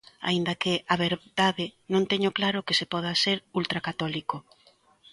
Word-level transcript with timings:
Aínda 0.29 0.53
que, 0.61 0.73
a 0.93 0.95
verdade, 1.05 1.65
non 1.93 2.03
teño 2.11 2.29
claro 2.37 2.65
que 2.67 2.77
se 2.79 2.89
poda 2.93 3.19
ser 3.23 3.37
ultracatólico. 3.59 4.37